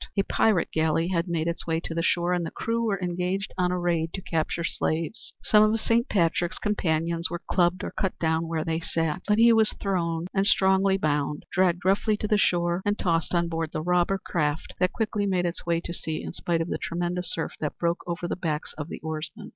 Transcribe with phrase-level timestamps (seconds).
[0.17, 3.53] A pirate galley had made its way to the shore and the crew were engaged
[3.55, 5.31] on a raid to capture slaves.
[5.43, 9.53] Some of Saint Patrick's companions were clubbed or cut down where they sat, but he
[9.53, 13.83] was thrown and strongly bound, dragged roughly to the shore and tossed on board the
[13.83, 17.53] robber craft that quickly made its way to sea in spite of the tremendous surf
[17.59, 19.49] that broke over the backs of the oarsmen.